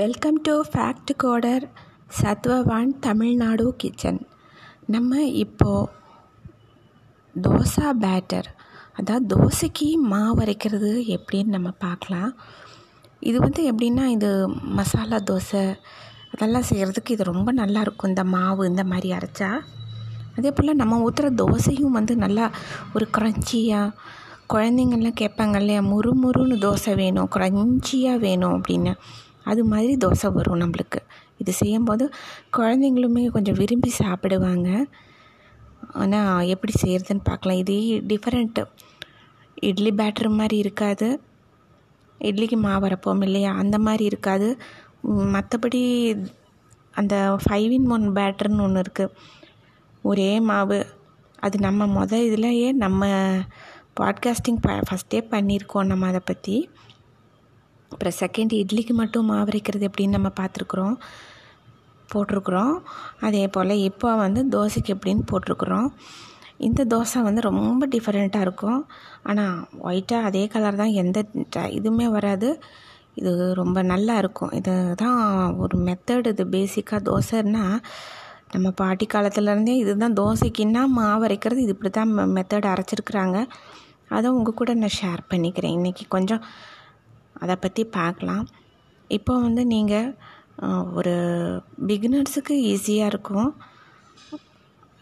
Welcome 0.00 0.38
to 0.46 0.54
fact 0.70 1.10
coder 1.22 1.64
சத்வவான் 2.18 2.90
Tamil Nadu 3.04 3.66
kitchen 3.82 4.18
நம்ம 4.94 5.20
இப்போது 5.42 5.90
dosa 7.34 7.86
batter 8.02 8.48
அதாவது 8.98 9.24
தோசைக்கு 9.32 9.88
மாவு 10.12 10.42
அரைக்கிறது 10.44 10.90
எப்படின்னு 11.16 11.54
நம்ம 11.56 11.72
பார்க்கலாம். 11.84 12.30
இது 13.30 13.40
வந்து 13.46 13.62
எப்படின்னா 13.70 14.04
இது 14.16 14.30
மசாலா 14.78 15.20
தோசை 15.30 15.64
அதெல்லாம் 16.32 16.68
செய்கிறதுக்கு 16.70 17.16
இது 17.16 17.30
ரொம்ப 17.32 17.52
நல்லாயிருக்கும் 17.62 18.12
இந்த 18.14 18.24
மாவு 18.36 18.68
இந்த 18.72 18.84
மாதிரி 18.92 19.10
அரைச்சா. 19.18 19.50
அதே 20.38 20.52
போல் 20.56 20.80
நம்ம 20.82 21.02
ஊற்றுற 21.08 21.30
தோசையும் 21.42 21.98
வந்து 22.00 22.16
நல்லா 22.24 22.48
ஒரு 22.96 23.08
க்ரன்ச்சியாக 23.18 23.94
குழந்தைங்கள்லாம் 24.54 25.20
கேட்பாங்க 25.22 25.58
இல்லையா 25.62 25.82
முறுமுறுன்னு 25.92 26.58
தோசை 26.66 26.94
வேணும் 27.04 27.30
க்ரன்ச்சியாக 27.36 28.24
வேணும் 28.26 28.56
அப்படின்னு. 28.58 28.94
அது 29.46 29.62
மாதிரி 29.64 29.92
தோசை 30.04 30.28
வரும் 30.32 30.62
நம்மளுக்கு. 30.62 31.00
இது 31.38 31.52
செய்யும்போது 31.52 32.04
குழந்தைங்களுமே 32.56 33.24
கொஞ்சம் 33.28 33.58
விரும்பி 33.58 33.90
சாப்பிடுவாங்க. 34.00 34.68
ஆனால் 35.92 36.48
எப்படி 36.54 36.72
செய்கிறதுன்னு 36.82 37.28
பார்க்கலாம். 37.30 37.60
இதே 37.62 37.78
டிஃப்ரெண்ட்டு 38.10 38.64
இட்லி 39.68 39.92
பேட்டர் 40.00 40.38
மாதிரி 40.40 40.56
இருக்காது. 40.56 41.08
இட்லிக்கு 42.20 42.58
மாவு 42.64 42.86
அரைப்போம் 42.88 43.22
இல்லையா? 43.22 43.50
அந்த 43.54 43.76
மாதிரி 43.78 44.04
இருக்காது. 44.04 44.48
மற்றபடி 45.34 45.82
அந்த 46.94 47.14
ஃபைவ் 47.42 47.72
இன் 47.76 47.88
ஒன் 47.90 48.06
பேட்டர்னு 48.10 48.64
ஒன்று 48.66 48.82
இருக்குது 48.84 49.14
ஒரே 50.02 50.30
மாவு. 50.50 50.80
அது 51.38 51.56
நம்ம 51.58 51.86
மொதல் 51.96 52.26
இதுலையே 52.28 52.68
நம்ம 52.82 53.08
பாட்காஸ்டிங் 54.00 54.60
ப 54.60 54.70
ஃபஸ்ட்டே 54.88 55.20
பண்ணியிருக்கோம் 55.32 55.90
நம்ம 55.90 56.06
அதை 56.06 56.20
பற்றி 56.24 56.56
அப்புறம் 57.92 58.16
செகண்ட் 58.22 58.52
இட்லிக்கு 58.62 58.94
மட்டும் 59.00 59.28
மாவு 59.30 59.50
அரைக்கிறது 59.52 59.88
எப்படின்னு 59.90 60.16
நம்ம 60.18 60.30
பார்த்துருக்குறோம். 60.40 60.96
போட்டிருக்குறோம். 62.12 62.74
அதே 63.26 63.44
போல் 63.54 63.82
இப்போ 63.88 64.08
வந்து 64.24 64.40
தோசைக்கு 64.56 64.90
எப்படின்னு 64.96 65.24
போட்டிருக்குறோம். 65.30 65.88
இந்த 66.66 66.82
தோசை 66.92 67.20
வந்து 67.28 67.40
ரொம்ப 67.50 67.86
டிஃப்ரெண்ட்டாக 67.94 68.46
இருக்கும். 68.46 68.80
ஆனால் 69.30 69.56
ஒயிட்டாக 69.88 70.28
அதே 70.28 70.44
கலர் 70.54 70.80
தான். 70.82 70.94
எந்த 71.02 71.18
இதுவுமே 71.78 72.06
வராது. 72.16 72.50
இது 73.20 73.32
ரொம்ப 73.62 73.78
நல்லா 73.92 74.14
இருக்கும். 74.22 74.52
இது 74.60 74.72
தான் 75.02 75.20
ஒரு 75.64 75.76
மெத்தட் 75.88 76.30
இது 76.32 76.44
பேசிக்காக 76.56 77.00
தோசைன்னா 77.10 77.64
நம்ம 78.54 78.68
பாட்டி 78.80 79.06
காலத்துலேருந்தே 79.14 79.74
இதுதான் 79.82 80.16
தோசைக்குன்னா 80.20 80.82
மாவு 80.98 81.24
அரைக்கிறது. 81.28 81.62
இது 81.66 81.74
இப்படி 81.76 81.90
தான் 81.98 82.12
மெத்தட் 82.36 82.72
அரைச்சிருக்கிறாங்க. 82.72 83.38
அதை 84.16 84.26
உங்கள் 84.36 84.58
கூட 84.60 84.72
நான் 84.82 84.96
ஷேர் 85.00 85.22
பண்ணிக்கிறேன். 85.32 85.76
இன்றைக்கி 85.78 86.04
கொஞ்சம் 86.16 86.42
அதை 87.42 87.54
பற்றி 87.64 87.82
பார்க்கலாம். 87.98 88.44
இப்போ 89.16 89.32
வந்து 89.46 89.62
நீங்கள் 89.74 90.12
ஒரு 90.98 91.14
பிகினர்ஸுக்கு 91.88 92.54
ஈஸியாக 92.72 93.10
இருக்கும். 93.12 93.50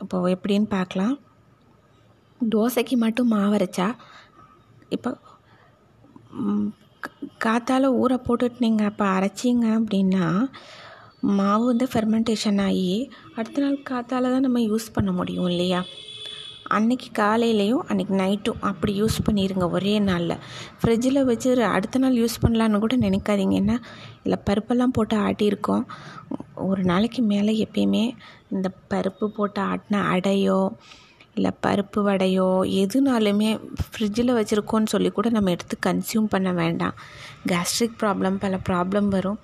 இப்போது 0.03 0.33
எப்படின்னு 0.37 0.69
பார்க்கலாம். 0.77 1.15
தோசைக்கு 2.55 2.97
மட்டும் 3.05 3.33
மாவரைச்சா 3.37 3.89
இப்போ 4.97 5.11
காத்தால் 7.45 7.95
ஊற 8.03 8.13
போட்டுட்டு 8.27 8.65
நீங்கள் 8.65 8.89
அப்போ 8.91 9.05
அரைச்சிங்க 9.17 9.67
அப்படின்னா 9.79 10.27
மாவு 11.39 11.65
வந்து 11.71 11.87
ஃபெர்மெண்டேஷன் 11.93 12.61
ஆகி 12.67 12.89
அடுத்த 13.37 13.63
நாள் 13.65 13.77
காத்தால் 13.91 14.33
தான் 14.33 14.45
நம்ம 14.47 14.61
யூஸ் 14.71 14.95
பண்ண 14.97 15.11
முடியும் 15.19 15.49
இல்லையா? 15.53 15.81
அன்றைக்கி 16.77 17.09
காலையிலையும் 17.19 17.83
அன்றைக்கி 17.91 18.15
நைட்டும் 18.21 18.63
அப்படி 18.71 18.93
யூஸ் 19.03 19.17
பண்ணிடுங்க 19.27 19.67
ஒரே 19.71 19.93
நாளில். 20.09 20.37
ஃப்ரிட்ஜில் 20.81 21.21
வச்சு 21.25 21.51
அடுத்த 21.77 21.99
நாள் 21.99 22.21
யூஸ் 22.23 22.37
பண்ணலான்னு 22.43 22.83
கூட 22.85 22.97
நினைக்காதீங்க. 22.97 23.55
ஏன்னா 23.63 23.77
இதில் 24.23 24.45
பருப்பெல்லாம் 24.49 24.95
போட்டு 24.97 25.17
ஆட்டியிருக்கோம். 25.17 25.85
ஒரு 26.69 26.83
நாளைக்கு 26.85 27.23
மேலே 27.23 27.55
எப்பயுமே 27.65 28.05
இந்த 28.51 28.71
பருப்பு 28.91 29.27
போட்டு 29.27 29.61
ஆட்டின 29.63 30.03
அடையோ 30.15 30.61
இல்லை 31.37 31.51
பருப்பு 31.67 32.01
வடையோ 32.09 32.49
எதுனாலுமே 32.83 33.51
ஃப்ரிட்ஜில் 33.85 34.37
வச்சுருக்கோன்னு 34.39 34.93
சொல்லி 34.95 35.11
கூட 35.11 35.29
நம்ம 35.37 35.51
எடுத்து 35.51 35.77
கன்சியூம் 35.87 36.33
பண்ண 36.35 36.53
வேண்டாம். 36.53 36.95
கேஸ்ட்ரிக் 37.53 37.97
ப்ராப்ளம் 38.03 38.37
பல 38.45 38.59
ப்ராப்ளம் 38.69 39.09
வரும். 39.17 39.39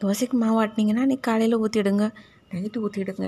தோசைக்கு 0.00 0.36
மாவு 0.42 0.58
ஆட்டினீங்கன்னா 0.64 1.04
நீ 1.12 1.16
காலையில் 1.28 1.60
ஊற்றிடுங்க 1.64 2.04
நைட்டு 2.52 2.78
ஊற்றிடுங்க 2.86 3.26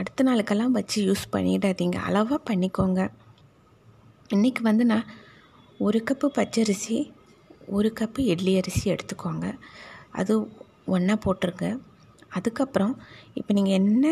அடுத்த 0.00 0.24
நாளுக்கெல்லாம் 0.28 0.76
வச்சு 0.76 0.98
யூஸ் 1.08 1.24
பண்ணிடாதீங்க. 1.34 1.98
அளவாக 2.08 2.38
பண்ணிக்கோங்க. 2.50 3.00
இன்றைக்கி 4.36 4.62
வந்து 4.68 4.84
நான் 4.92 5.10
ஒரு 5.86 5.98
கப்பு 6.08 6.26
பச்சரிசி 6.38 6.98
ஒரு 7.76 7.88
கப்பு 8.00 8.20
இட்லி 8.32 8.52
அரிசி 8.60 8.84
எடுத்துக்கோங்க. 8.94 9.46
அது 10.20 10.34
ஒன்றா 10.94 11.14
போட்டிருங்க. 11.24 11.68
அதுக்கப்புறம் 12.38 12.94
இப்போ 13.38 13.52
நீங்கள் 13.58 13.78
என்ன 13.80 14.04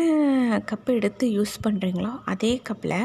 கப்பு 0.71 0.91
எடுத்து 0.99 1.25
யூஸ் 1.37 1.55
பண்ணுறீங்களோ 1.65 2.11
அதே 2.33 2.51
கப்பில் 2.69 2.97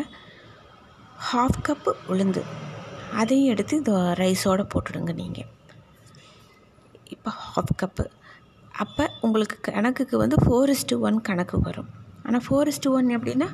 ஹாஃப் 1.28 1.60
கப்பு 1.69 1.93
உளுந்து. 2.12 2.43
அதையும் 3.21 3.50
எடுத்து 3.53 3.75
இந்த 3.83 3.95
ரைஸோடு 4.22 4.65
போட்டுடுங்க 4.72 5.12
நீங்கள் 5.22 5.49
இப்போ 7.15 7.31
ஹாஃப் 7.45 7.72
கப்பு 7.83 8.05
அப்போ 8.84 9.05
உங்களுக்கு 9.27 9.56
கணக்குக்கு 9.69 10.16
வந்து 10.25 10.37
ஃபோர் 10.45 10.72
இஸ்டு 10.75 10.99
ஒன் 11.06 11.19
கணக்கு 11.28 11.56
வரும். 11.69 11.89
ஆனால் 12.28 12.44
ஃபோர் 12.47 12.71
ஒன் 12.99 13.09
எப்படின்னா 13.16 13.49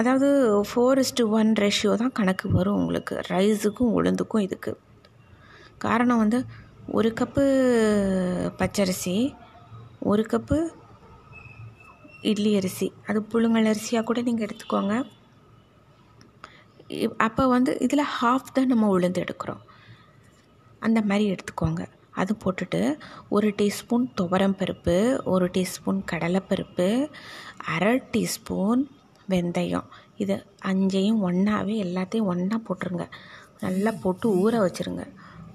அதாவது 0.00 0.28
ஃபோர் 0.68 1.00
இஸ்டு 1.02 1.22
ஒன் 1.38 1.48
ரேஷியோ 1.62 1.92
தான் 2.02 2.12
கணக்கு 2.18 2.46
வரும் 2.56 2.78
உங்களுக்கு. 2.80 3.14
ரைஸுக்கும் 3.32 3.94
உளுந்துக்கும் 3.98 4.44
இதுக்கு. 4.46 4.72
காரணம் 5.84 6.22
வந்து 6.22 6.38
ஒரு 6.98 7.08
கப்பு 7.20 7.44
பச்சரிசி 8.60 9.16
ஒரு 10.10 10.24
கப்பு 10.32 10.58
இட்லி 12.30 12.52
அரிசி. 12.58 12.88
அது 13.08 13.18
புழுங்கல் 13.32 13.70
அரிசியாக 13.72 14.06
கூட 14.10 14.20
நீங்கள் 14.28 14.46
எடுத்துக்கோங்க. 14.48 14.94
அப்போ 17.26 17.42
வந்து 17.54 17.72
இதில் 17.86 18.10
ஹாஃப் 18.18 18.54
தான் 18.56 18.70
நம்ம 18.72 18.90
உளுந்து 18.96 19.22
எடுக்கிறோம். 19.24 19.62
அந்த 20.86 21.00
மாதிரி 21.10 21.24
எடுத்துக்கோங்க. 21.34 21.82
அது 22.20 22.32
போட்டுட்டு 22.42 22.80
ஒரு 23.36 23.48
டீஸ்பூன் 23.60 24.04
துவரம் 24.20 24.58
பருப்பு 24.60 24.96
ஒரு 25.34 25.46
டீஸ்பூன் 25.56 26.00
கடலைப்பருப்பு 26.12 26.88
அரை 27.74 27.94
டீஸ்பூன் 28.14 28.82
வெந்தயம். 29.32 29.88
இது 30.22 30.34
அஞ்சையும் 30.70 31.22
ஒன்றாவே 31.28 31.76
எல்லாத்தையும் 31.86 32.30
ஒன்றா 32.32 32.58
போட்டுருங்க. 32.66 33.06
நல்லா 33.64 33.92
போட்டு 34.02 34.26
ஊற 34.42 34.54
வச்சுருங்க. 34.66 35.04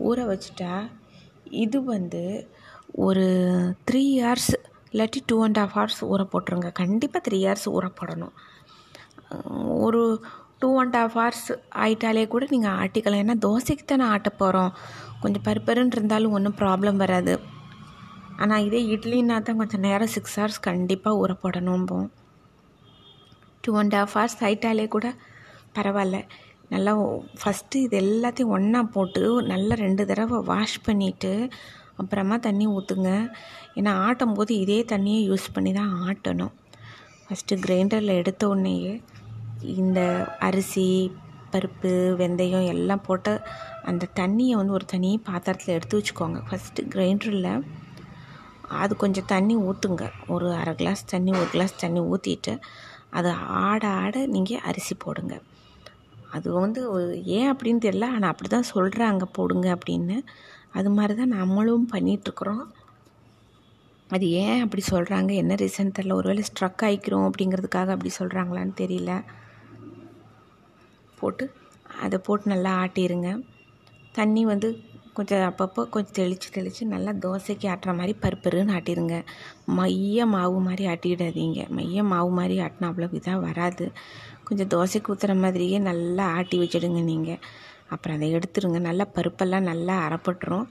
ஊற 0.09 0.19
வச்சுட்டா 0.31 0.73
இது 1.63 1.77
வந்து 1.93 2.23
ஒரு 3.05 3.25
த்ரீ 3.87 4.03
ஹார்ஸ் 4.23 4.53
இல்லாட்டி 4.91 5.19
டூ 5.25 5.37
அண்ட் 5.43 5.59
ஆஃப் 5.63 5.75
ஹவர்ஸ் 5.75 6.01
ஊற 6.13 6.21
போட்டுருங்க. 6.33 6.69
கண்டிப்பாக 6.81 7.23
த்ரீ 7.27 7.39
ஹார்ஸ் 7.45 7.67
ஊற 7.69 7.87
போடணும் 7.99 8.35
ஒரு 9.85 10.01
டூ 10.61 10.69
அண்ட் 10.81 10.97
ஆஃப் 11.01 11.15
ஹவர்ஸ் 11.17 11.47
ஆயிட்டாலே 11.83 12.23
கூட 12.33 12.45
நீங்கள் 12.51 12.77
ஆட்டிக்கலாம் 12.81 13.23
ஏன்னா 13.23 13.35
தோசைக்கு 13.45 13.85
தானே 13.85 14.05
ஆட்ட 14.13 14.29
போகிறோம் 14.41 14.71
கொஞ்சம் 15.23 15.45
பருப்பருன்னு 15.47 15.95
இருந்தாலும் 15.97 16.35
ஒன்றும் 16.37 16.57
ப்ராப்ளம் 16.61 17.01
வராது. 17.03 17.33
ஆனால் 18.41 18.63
இதே 18.67 18.81
இட்லின்னா 18.93 19.35
தான் 19.47 19.59
கொஞ்சம் 19.61 19.85
நேரம் 19.87 20.13
சிக்ஸ் 20.15 20.37
ஹவர்ஸ் 20.39 20.61
கண்டிப்பாக 20.69 21.19
ஊற 21.21 21.31
போடணும்போம் 21.43 22.07
டூ 23.63 23.73
அண்ட் 23.81 23.97
ஆஃப் 24.01 24.13
ஹவர்ஸ் 24.15 24.39
ஆயிட்டாலே 24.45 24.85
கூட 24.95 25.07
பரவாயில்ல. 25.77 26.19
நல்லா 26.73 26.93
ஃபஸ்ட்டு 27.41 27.81
இது 27.85 27.95
எல்லாத்தையும் 28.03 28.53
ஒன்றா 28.55 28.81
போட்டு 28.95 29.23
நல்லா 29.51 29.75
ரெண்டு 29.85 30.03
தடவை 30.09 30.37
வாஷ் 30.49 30.77
பண்ணிவிட்டு 30.85 31.31
அப்புறமா 32.01 32.35
தண்ணி 32.45 32.65
ஊற்றுங்க 32.75 33.09
ஏன்னா 33.79 33.91
ஆட்டும் 34.05 34.35
போது 34.37 34.51
இதே 34.63 34.79
தண்ணியை 34.91 35.21
யூஸ் 35.29 35.47
பண்ணி 35.55 35.71
தான் 35.79 35.91
ஆட்டணும் 36.07 36.53
ஃபஸ்ட்டு 37.25 37.59
கிரைண்டரில் 37.65 38.19
எடுத்த 38.21 38.49
உடனேயே 38.51 38.93
இந்த 39.63 39.99
அரிசி 40.39 41.11
பருப்பு 41.53 41.91
வெந்தயம் 42.19 42.67
எல்லாம் 42.73 43.03
போட்டு 43.07 43.33
அந்த 43.89 44.07
தண்ணியை 44.19 44.55
வந்து 44.55 44.73
ஒரு 44.73 44.85
தனி 44.85 45.09
பாத்திரத்தில் 45.29 45.75
எடுத்து 45.75 45.99
வச்சுக்கோங்க. 45.99 46.39
ஃபஸ்ட்டு 46.47 46.85
கிரைண்டரில் 46.93 47.63
அது 48.81 48.95
கொஞ்சம் 48.95 49.25
தண்ணி 49.25 49.55
ஊற்றுங்க 49.57 50.03
ஒரு 50.27 50.47
அரை 50.53 50.73
கிளாஸ் 50.75 51.03
தண்ணி 51.05 51.31
ஒரு 51.31 51.49
கிளாஸ் 51.49 51.81
தண்ணி 51.83 51.99
ஊற்றிட்டு 51.99 52.53
அதை 53.09 53.31
ஆட 53.65 53.87
ஆட 53.87 54.25
நீங்கள் 54.25 54.63
அரிசி 54.69 54.95
போடுங்க. 54.95 55.41
அது 56.31 56.53
வந்து 56.53 56.81
ஏன் 57.39 57.49
அப்படின்னு 57.53 57.81
தெரியல 57.87 58.07
ஆனால் 58.15 58.31
அப்படி 58.31 58.49
தான் 58.49 58.71
சொல்கிறாங்க 58.75 59.23
போடுங்க 59.37 59.67
அப்படின்னு. 59.77 60.17
அது 60.71 60.89
மாதிரி 60.89 61.15
தான் 61.15 61.35
நம்மளும் 61.39 61.87
பண்ணிகிட்ருக்குறோம் 61.93 62.63
அது 64.09 64.25
ஏன் 64.29 64.61
அப்படி 64.63 64.83
சொல்கிறாங்க 64.91 65.31
என்ன 65.33 65.53
ரீசன் 65.55 65.95
தெரில 65.97 66.13
ஒருவேளை 66.13 66.43
ஸ்ட்ரக் 66.47 66.83
ஆகிக்கிறோம் 66.87 67.27
அப்படிங்கிறதுக்காக 67.27 67.91
அப்படி 67.95 68.11
சொல்கிறாங்களான்னு 68.19 68.73
தெரியல. 68.83 69.11
போட்டு 71.21 71.45
அதை 72.05 72.17
போட்டு 72.27 72.51
நல்லா 72.53 72.71
ஆட்டிடுங்க 72.83 73.29
தண்ணி 74.17 74.41
வந்து 74.53 74.69
கொஞ்சம் 75.17 75.45
அப்பப்போ 75.49 75.81
கொஞ்சம் 75.93 76.15
தெளித்து 76.19 76.47
தெளித்து 76.57 76.83
நல்லா 76.93 77.11
தோசைக்கு 77.23 77.65
ஆட்டுற 77.71 77.91
மாதிரி 77.97 78.13
பருப்பருன்னு 78.23 78.75
ஆட்டிடுங்க 78.77 79.15
மைய 79.77 80.25
மாவு 80.33 80.57
மாதிரி 80.67 80.83
ஆட்டிடாதீங்க. 80.91 81.61
மைய 81.77 82.03
மாவு 82.11 82.29
மாதிரி 82.37 82.55
ஆட்டினா 82.65 82.89
அவ்வளோ 82.91 83.09
இதாக 83.19 83.39
வராது. 83.47 83.85
கொஞ்சம் 84.47 84.69
தோசைக்கு 84.73 85.11
ஊற்றுற 85.13 85.33
மாதிரியே 85.43 85.79
நல்லா 85.89 86.25
ஆட்டி 86.37 86.57
வச்சிடுங்க 86.61 87.01
நீங்கள் 87.11 87.41
அப்புறம் 87.93 88.17
அதை 88.17 88.29
எடுத்துருங்க. 88.37 88.79
நல்லா 88.87 89.05
பருப்பெல்லாம் 89.17 89.67
நல்லா 89.71 89.97
அரைப்பட்டுரும். 90.05 90.65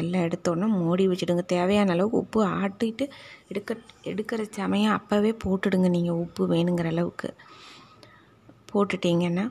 எல்லாம் 0.00 0.24
எடுத்தோன்னே 0.28 0.66
மூடி 0.80 1.04
வச்சுடுங்க. 1.10 1.44
தேவையான 1.54 1.92
அளவுக்கு 1.96 2.22
உப்பு 2.24 2.40
ஆட்டிட்டு 2.62 3.04
எடுக்க 3.50 3.76
எடுக்கிற 4.12 4.42
சமயம் 4.60 4.96
அப்போவே 4.98 5.32
போட்டுடுங்க 5.44 5.90
நீங்கள் 5.96 6.20
உப்பு 6.24 6.42
வேணுங்கிற 6.54 6.88
அளவுக்கு. 6.94 7.30
போட்டுட்டிங்கன்னா 8.72 9.46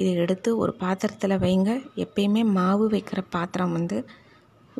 இதை 0.00 0.10
எடுத்து 0.22 0.50
ஒரு 0.62 0.72
பாத்திரத்தில் 0.82 1.42
வைங்க. 1.44 1.70
எப்பயுமே 2.04 2.42
மாவு 2.58 2.86
வைக்கிற 2.94 3.20
பாத்திரம் 3.36 3.76
வந்து 3.78 3.98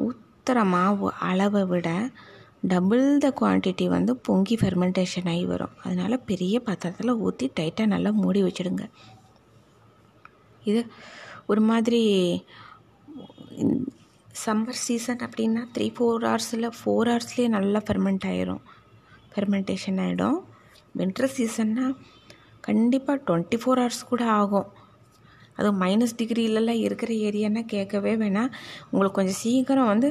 ஊற்றுற 0.07 0.59
மாவு 0.75 1.09
அளவை 1.29 1.63
விட 1.73 1.89
டபுள் 2.73 3.05
த 3.25 3.29
குவான்டிட்டி 3.41 3.87
வந்து 3.97 4.13
பொங்கி 4.27 4.57
ஃபெர்மெண்டேஷன் 4.61 5.29
ஆகி 5.33 5.45
வரும். 5.53 5.75
அதனால் 5.85 6.25
பெரிய 6.31 6.55
பாத்திரத்தில் 6.67 7.21
ஊற்றி 7.27 7.47
டைட்டாக 7.59 7.93
நல்லா 7.95 8.11
மூடி 8.23 8.41
வச்சுடுங்க. 8.47 8.87
இது 10.71 10.81
ஒரு 11.51 11.63
மாதிரி 11.71 12.01
சம்மர் 14.45 14.83
சீசன் 14.87 15.23
அப்படின்னா 15.27 15.63
த்ரீ 15.75 15.87
ஃபோர் 15.95 16.27
ஹவர்ஸில் 16.29 16.75
ஃபோர் 16.79 17.09
ஹவர்ஸ்லேயே 17.11 17.49
நல்லா 17.55 17.81
ஃபெர்மெண்ட் 17.87 18.27
ஆயிரும். 18.31 18.63
ஃபெர்மெண்டேஷன் 19.33 20.01
ஆகிடும் 20.05 20.39
வின்டர் 20.99 21.35
சீசன்னா 21.37 21.87
கண்டிப்பாக 22.69 23.19
டுவெண்ட்டி 23.27 23.59
ஃபோர் 23.63 23.81
ஹவர்ஸ் 23.83 24.09
கூட 24.11 24.25
ஆகும். 24.41 24.69
அதுவும் 25.59 25.81
மைனஸ் 25.83 26.19
டிகிரிலலாம் 26.19 26.85
இருக்கிற 26.87 27.13
ஏரியானா 27.29 27.63
கேட்கவே 27.75 28.13
வேணாம். 28.17 28.53
உங்களுக்கு 28.91 29.19
கொஞ்சம் 29.21 29.41
சீக்கிரம் 29.45 29.93
வந்து 29.93 30.11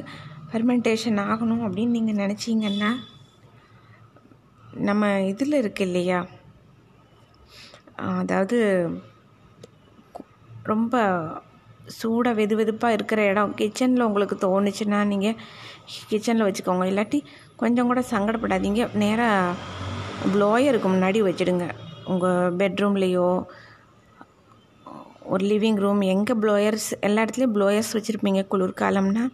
ஃபெர்மெண்டேஷன் 0.50 1.20
ஆகணும் 1.28 1.64
அப்படின்னு 1.66 1.96
நீங்கள் 1.98 2.20
நினச்சிங்கன்னா 2.24 2.90
நம்ம 4.88 5.04
இதில் 5.32 5.60
இருக்கு 5.62 5.82
இல்லையா? 5.86 6.18
அதாவது 8.22 8.58
ரொம்ப 10.72 10.94
சூடாக 11.98 12.38
வெது 12.40 12.54
வெதுப்பாக 12.58 12.96
இருக்கிற 12.96 13.20
இடம் 13.24 13.54
கிச்சனில் 13.60 14.06
உங்களுக்கு 14.08 14.36
தோணுச்சுன்னா 14.42 14.98
நீங்கள் 15.12 15.38
கிச்சனில் 16.10 16.46
வச்சுக்கோங்க. 16.48 16.84
இல்லாட்டி 16.90 17.18
கொஞ்சம் 17.62 17.88
கூட 17.90 18.00
சங்கடப்படாதீங்க. 18.10 18.82
நேராக 19.02 19.54
ப்ளோயருக்கு 20.34 20.88
முன்னாடி 20.94 21.20
வச்சுடுங்க. 21.28 21.66
உங்கள் 22.12 22.54
பெட்ரூம்லேயோ 22.60 23.28
ஒரு 25.32 25.42
லிவிங் 25.50 25.80
ரூம் 25.84 26.02
எங்கே 26.14 26.34
ப்ளோயர்ஸ் 26.42 26.88
எல்லா 27.06 27.22
இடத்துலையும் 27.24 27.54
ப்ளோயர்ஸ் 27.56 27.92
வச்சுருப்பீங்க 27.96 28.42
குளிர்காலம்னா. 28.52 29.24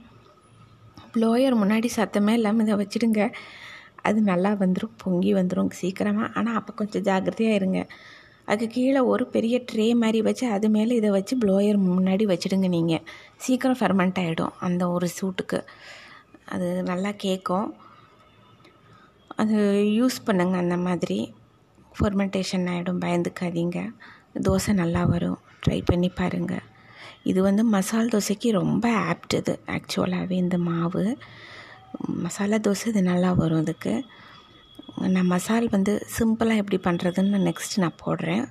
ப்ளோயர் 1.14 1.56
முன்னாடி 1.62 1.88
சத்தமே 1.96 2.32
இல்லாமல் 2.38 2.64
இதை 2.66 2.76
வச்சுடுங்க. 2.80 3.22
அது 4.08 4.18
நல்லா 4.30 4.50
வந்துடும் 4.62 4.96
பொங்கி 5.02 5.32
வந்துடும் 5.38 5.70
சீக்கிரமாக 5.80 6.32
ஆனால் 6.38 6.56
அப்போ 6.60 6.72
கொஞ்சம் 6.80 7.04
ஜாக்கிரதையாக 7.08 7.58
இருங்க. 7.60 7.80
அதுக்கு 8.52 8.74
கீழே 8.76 9.00
ஒரு 9.12 9.24
பெரிய 9.34 9.56
ட்ரே 9.70 9.86
மாதிரி 10.00 10.18
வச்சு 10.26 10.44
அது 10.56 10.66
மேலே 10.76 10.96
இதை 11.00 11.10
வச்சு 11.18 11.34
ப்ளோயர் 11.44 11.78
முன்னாடி 11.84 12.24
வச்சுடுங்க 12.32 12.68
நீங்கள் 12.76 13.04
சீக்கிரம் 13.44 13.78
ஃபெர்மெண்ட் 13.80 14.18
ஆகிடும் 14.22 14.56
அந்த 14.66 14.82
ஒரு 14.96 15.08
சூட்டுக்கு. 15.18 15.60
அது 16.54 16.66
நல்லா 16.90 17.12
கேட்கும். 17.24 17.68
அது 19.42 19.56
யூஸ் 19.98 20.18
பண்ணுங்கள் 20.26 20.62
அந்த 20.64 20.76
மாதிரி. 20.88 21.18
ஃபெர்மெண்டேஷன் 21.98 22.68
ஆகிடும் 22.74 23.00
பயந்துக்காதீங்க. 23.06 23.80
தோசை 24.46 24.72
நல்லா 24.82 25.02
வரும். 25.04 25.38
ட்ரை 25.64 25.80
பண்ணி 25.84 26.08
பாருங்கள் 26.08 26.64
இது 27.30 27.40
வந்து 27.42 27.62
மசால் 27.64 28.12
தோசைக்கு 28.14 28.48
ரொம்ப 28.60 28.86
ஆப்ட் 29.10 29.34
இது 29.38 29.52
ஆக்சுவலாகவே 29.76 30.36
இந்த 30.44 30.56
மாவு. 30.58 31.04
மசாலா 32.24 32.56
தோசை 32.66 32.86
இது 32.92 33.02
நல்லா 33.02 33.32
வரும் 33.32 33.62
இதுக்கு. 33.64 33.94
நான் 35.14 35.30
மசால் 35.34 35.68
வந்து 35.68 35.92
சிம்பிளாக 36.16 36.62
எப்படி 36.62 36.78
பண்ணுறதுன்னு 36.86 37.38
நெக்ஸ்ட் 37.48 37.76
நான் 37.84 38.00
போடுறேன். 38.04 38.44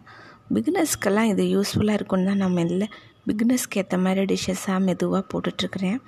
பிகினர்ஸ்க்கெல்லாம் 0.55 1.29
இது 1.33 1.43
யூஸ்ஃபுல்லாக 1.55 1.99
இருக்குன்னு 1.99 2.29
தான் 2.29 2.41
நான் 2.43 2.57
மெல்ல 2.59 2.85
பிகினர்ஸ்க்கு 3.27 3.79
ஏற்ற 3.81 3.97
மாதிரி 3.97 4.21
டிஷ்ஷஸாக 4.31 4.79
மெதுவாக 4.87 5.23
போட்டுட்ருக்குறேன். 5.31 5.99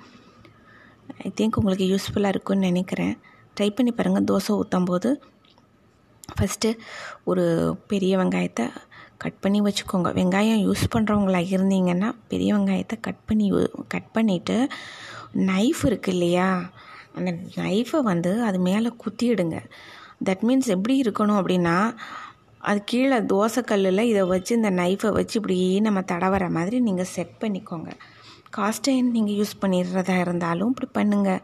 ஐ 1.26 1.30
திங்க் 1.38 1.58
உங்களுக்கு 1.60 1.86
யூஸ்ஃபுல்லாக 1.92 2.34
இருக்கும்னு 2.34 2.68
நினைக்கிறேன். 2.70 3.14
ட்ரை 3.56 3.70
பண்ணி 3.76 3.92
பாருங்கள் 3.92 4.28
தோசை 4.30 4.52
ஊற்றும் 4.60 4.88
போது 4.90 5.10
ஃபஸ்ட்டு 6.36 6.70
ஒரு 7.24 7.44
பெரிய 7.90 8.12
வெங்காயத்தை 8.20 8.66
கட் 9.22 9.40
பண்ணி 9.44 9.58
வச்சுக்கோங்க. 9.66 10.08
வெங்காயம் 10.18 10.62
யூஸ் 10.66 10.84
பண்ணுறவங்களா 10.94 11.40
இருந்தீங்கன்னா 11.54 12.08
பெரிய 12.32 12.48
வெங்காயத்தை 12.56 12.96
கட் 13.06 13.22
பண்ணி 13.28 13.46
கட் 13.94 14.10
பண்ணிவிட்டு 14.16 14.56
நைஃப் 15.50 15.82
இருக்குது 15.90 16.14
இல்லையா? 16.16 16.48
அந்த 17.18 17.30
நைஃபை 17.64 18.00
வந்து 18.12 18.32
அது 18.48 18.58
மேலே 18.68 18.88
குத்திடுங்க. 19.02 19.58
தட் 20.28 20.44
மீன்ஸ் 20.48 20.68
எப்படி 20.74 20.94
இருக்கணும் 21.04 21.38
அப்படின்னா 21.40 21.76
அது 22.68 22.78
கீழே 22.90 23.18
தோசைக்கல்லில் 23.32 24.08
இதை 24.10 24.22
வச்சு 24.32 24.52
இந்த 24.58 24.70
நைஃபை 24.82 25.10
வச்சு 25.16 25.34
இப்படி 25.40 25.58
நம்ம 25.86 25.98
தடவர 26.12 26.44
மாதிரி 26.56 26.76
நீங்கள் 26.88 27.10
செட் 27.14 27.34
பண்ணிக்கோங்க. 27.42 27.90
காஸ்டைன் 28.56 29.08
நீங்கள் 29.16 29.36
யூஸ் 29.40 29.54
பண்ணிடுறதா 29.62 30.16
இருந்தாலும் 30.24 30.70
இப்படி 30.72 30.88
பண்ணுங்கள் 30.98 31.42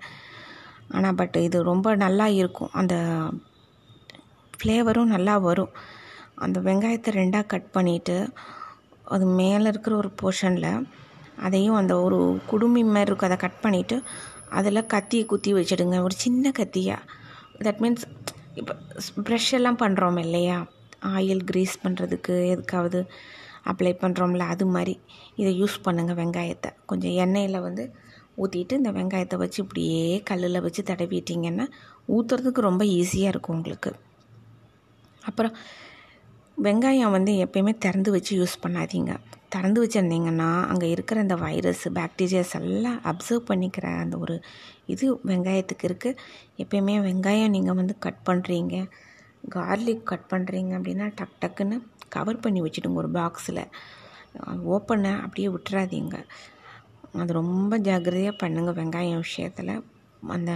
ஆனால் 0.97 1.19
பட் 1.21 1.37
இது 1.47 1.59
ரொம்ப 1.73 1.89
நல்லா 2.05 2.27
இருக்கும். 2.41 2.73
அந்த 2.81 2.95
ஃப்ளேவரும் 4.59 5.13
நல்லா 5.15 5.35
வரும். 5.49 5.73
அந்த 6.45 6.59
வெங்காயத்தை 6.69 7.11
ரெண்டாக 7.21 7.51
கட் 7.53 7.71
பண்ணிவிட்டு 7.77 8.17
அது 9.15 9.25
மேலே 9.41 9.67
இருக்கிற 9.73 9.95
ஒரு 9.97 10.11
போர்ஷனில் 10.21 10.71
அதையும் 11.47 11.79
அந்த 11.81 11.95
ஒரு 12.07 12.19
குடுமி 12.51 12.83
மாதிரி 12.95 13.09
இருக்கும் 13.11 13.31
அதை 13.31 13.39
கட் 13.45 13.63
பண்ணிவிட்டு 13.65 13.97
அதில் 14.59 14.89
கத்தியை 14.95 15.25
குத்தி 15.27 15.51
வச்சுடுங்க. 15.55 15.97
ஒரு 16.07 16.15
சின்ன 16.25 16.53
கத்தியாக 16.59 17.09
தட் 17.67 17.81
மீன்ஸ் 17.83 18.05
இப்போ 18.61 18.75
ப்ரெஷ் 19.27 19.51
எல்லாம் 19.59 19.79
பண்ணுறோம் 19.83 20.19
இல்லையா? 20.25 20.57
ஆயில் 21.13 21.43
க்ரீஸ் 21.51 21.75
பண்ணுறதுக்கு 21.85 22.35
எதுக்காவது 22.55 23.01
அப்ளை 23.71 23.93
பண்ணுறோம்ல 24.03 24.47
அது 24.55 24.65
மாதிரி. 24.67 24.95
இதை 25.41 25.51
யூஸ் 25.61 25.77
பண்ணுங்கள் 25.87 26.19
வெங்காயத்தை. 26.21 26.71
கொஞ்சம் 26.91 27.17
எண்ணெயில் 27.25 27.65
வந்து 27.67 27.85
ஊற்றிட்டு 28.43 28.79
இந்த 28.81 28.91
வெங்காயத்தை 28.99 29.37
வச்சு 29.43 29.59
இப்படியே 29.65 30.05
கல்லில் 30.31 30.65
வச்சு 30.67 30.83
தடவிட்டிங்கன்னா 30.91 31.67
ஊற்றுறதுக்கு 32.17 32.69
ரொம்ப 32.69 32.85
ஈஸியாக 32.99 33.33
இருக்கும் 33.35 33.57
உங்களுக்கு. 33.57 33.91
அப்புறம் 35.29 35.55
வெங்காயம் 36.59 37.15
வந்து 37.15 37.33
எப்பயுமே 37.45 37.73
திறந்து 37.79 38.11
வச்சு 38.11 38.33
யூஸ் 38.39 38.55
பண்ணாதீங்க. 38.65 39.13
திறந்து 39.49 39.79
வச்சுருந்தீங்கன்னா 39.85 40.49
அங்கே 40.73 40.89
இருக்கிற 40.91 41.21
அந்த 41.21 41.37
வைரஸ் 41.37 41.85
பாக்டீரியாஸ் 41.99 42.53
எல்லாம் 42.59 42.99
அப்சர்வ் 43.11 43.49
பண்ணிக்கிற 43.51 43.87
அந்த 44.03 44.19
ஒரு 44.19 44.35
இது 44.87 45.07
வெங்காயத்துக்கு 45.31 45.89
இருக்குது 45.89 46.19
எப்பயுமே 46.63 46.95
வெங்காயம் 47.09 47.55
நீங்கள் 47.57 47.79
வந்து 47.81 47.95
கட் 47.99 48.23
பண்ணுறீங்க 48.29 48.77
கார்லிக் 49.57 50.09
கட் 50.11 50.29
பண்ணுறீங்க 50.33 50.73
அப்படின்னா 50.79 51.07
டக் 51.19 51.39
டக்குன்னு 51.43 51.79
கவர் 52.09 52.43
பண்ணி 52.45 52.63
வச்சுடுங்க 52.63 53.03
ஒரு 53.03 53.11
பாக்ஸில் 53.19 53.65
ஓப்பனை 54.75 55.13
அப்படியே 55.25 55.49
விட்டுறாதீங்க. 55.49 56.17
அது 57.23 57.33
ரொம்ப 57.33 57.79
ஜாக்கிரதையாக 57.79 58.41
பண்ணுங்கள் 58.43 58.79
வெங்காயம் 58.81 59.25
விஷயத்தில் 59.27 59.75
அந்த 60.37 60.53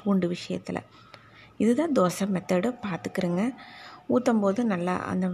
பூண்டு 0.00 0.28
விஷயத்தில். 0.28 0.80
இதுதான் 1.56 1.94
தோசை 1.98 2.26
மெத்தடு 2.34 2.68
பார்த்துக்குறேங்க 2.86 3.42
ஊற்றும் 4.14 4.42
போது 4.44 4.60
நல்லா 4.72 4.94
அந்த 5.12 5.26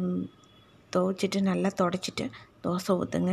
துவைச்சிட்டு 0.95 1.38
நல்லா 1.50 1.71
தொடச்சிட்டு 1.80 2.25
தோசை 2.64 2.92
ஊற்றுங்க 3.00 3.33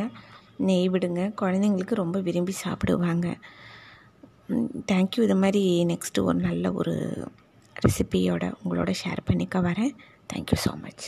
நெய் 0.68 0.90
விடுங்க. 0.94 1.22
குழந்தைங்களுக்கு 1.42 2.02
ரொம்ப 2.04 2.18
விரும்பி 2.28 2.54
சாப்பிடுவாங்க. 2.66 3.28
தேங்க்யூ 4.92 5.22
இது 5.28 5.36
மாதிரி 5.44 5.64
நெக்ஸ்ட்டு 5.92 6.26
ஒரு 6.30 6.40
நல்ல 6.48 6.72
ஒரு 6.80 6.94
ரெசிபியோட 7.76 8.46
உங்களோட 8.64 8.92
ஷேர் 9.02 9.28
பண்ணிக்க 9.30 9.60
வரேன். 9.70 9.94
Thank you 10.34 10.58
so 10.66 10.74
much 10.86 11.06